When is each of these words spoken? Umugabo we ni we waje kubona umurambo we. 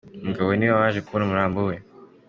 Umugabo 0.23 0.47
we 0.49 0.55
ni 0.57 0.67
we 0.69 0.73
waje 0.79 0.99
kubona 1.01 1.25
umurambo 1.25 1.59
we. 1.67 1.75